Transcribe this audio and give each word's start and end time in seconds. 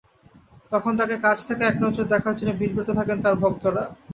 তখন 0.71 0.91
তাঁকে 0.99 1.17
কাছ 1.25 1.37
থেকে 1.49 1.63
একনজর 1.65 2.05
দেখার 2.13 2.35
জন্য 2.37 2.51
ভিড় 2.59 2.73
করতে 2.77 2.93
থাকেন 2.99 3.17
তাঁর 3.23 3.35
ভক্তরা। 3.43 3.83